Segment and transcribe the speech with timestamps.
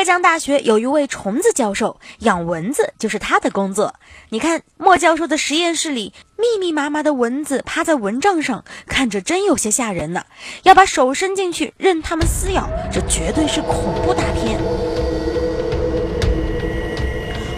[0.00, 3.96] 浙江大学有一位虫子教授，养蚊子就是他的工作。
[4.30, 10.24] 你看莫教授的实验室里，密密麻麻的蚊子趴在蚊帐上，看着真有些吓人呢。
[10.62, 14.58] 要把手伸进去任它们撕咬，这绝对是恐怖大片。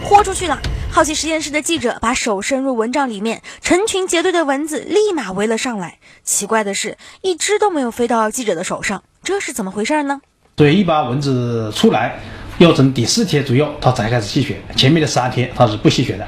[0.04, 0.60] 豁出去了！
[0.90, 6.00] 好奇实验室的记者把手伸入蚊帐里面，成群结队的蚊子立马围了上来。
[6.24, 10.22] 奇怪的是，一只都没有飞到记者的手上，这是怎么回事呢？
[10.56, 12.18] 所以一把蚊子出来，
[12.58, 14.60] 要等第四天左右，它才开始吸血。
[14.76, 16.26] 前面的三天它是不吸血的。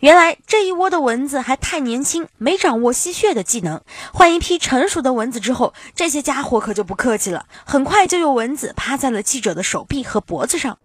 [0.00, 3.80] 原来这一窝的蚊子还太年轻，没掌握吸血的技能。
[4.12, 7.46] 换一批成熟的蚊子之后，这些家伙可就不客气了。
[7.64, 10.78] 很快就有蚊子趴在了记者的手臂和脖子上。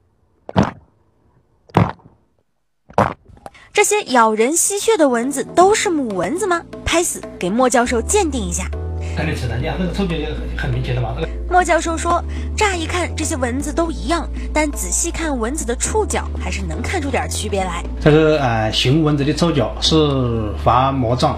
[3.72, 6.64] 这些咬人吸血的蚊子都是母蚊子吗？
[6.84, 8.68] 拍死，给莫教授鉴定一下。
[9.16, 11.16] 看你吃的，你看这个触觉就很很明显的嘛。
[11.50, 12.24] 莫教授说，
[12.58, 17.84] 乍一看这些蚊子都一样，但仔细看蚊子的触角，还是能看出点区别来。
[18.02, 19.96] 这个呃，雄蚊子的触角是
[20.64, 21.38] 滑膜状，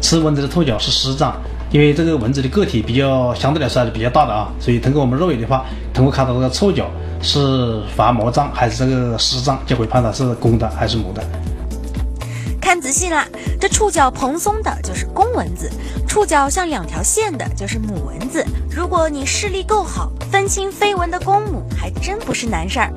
[0.00, 1.34] 雌蚊子的触角是丝状。
[1.70, 6.88] 因为这个蚊子的个体比较相对来说还是比较大的啊，所以通过我们肉眼的话，通过看到这个触角
[7.20, 11.24] 是滑膜状还是这个丝状，就会判断是公的还是母的。
[12.84, 13.26] 仔细啦，
[13.58, 15.70] 这触角蓬松的就是公蚊子，
[16.06, 18.44] 触角像两条线的就是母蚊子。
[18.70, 22.92] 如果你视力够好，分清飞蚊的公母还真不是难事儿。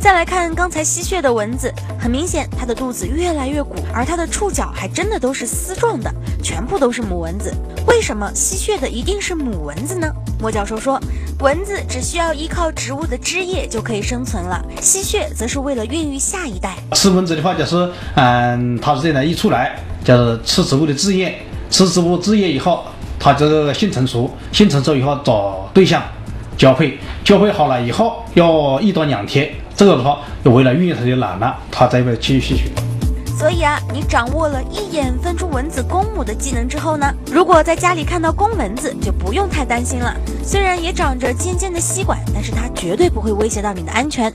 [0.00, 6.10] 再来看刚才吸血的蚊子，很明显它的肚子越来越鼓，而它的触角还真的都是丝状的，
[6.42, 7.52] 全部都是母蚊子。
[7.86, 10.10] 为什么吸血的一定是母蚊子呢？
[10.40, 10.98] 莫教授说，
[11.40, 16.76] 蚊子只需要依靠植物的汁液就可以生存了，吸血则是为了孕育下一代。
[16.92, 22.84] 吃蚊子的话，就是嗯，它是这样一出来，就是吃植物的汁液，吃植物汁液以后，
[23.18, 26.02] 它这个性成熟，性成熟以后找对象
[26.56, 29.52] 交配，交配好了以后要一到两天。
[29.80, 32.64] 这个的话，就为了孕育它的卵呢，它再会去吸血。
[33.38, 40.14] 所以啊，你掌握了一眼分出蚊子公母的技能之后呢，如果在家里看到公蚊子，就不用太担心了。
[40.44, 44.30] 虽然也长着尖尖的吸管，但是它绝对不会威胁到你的安全。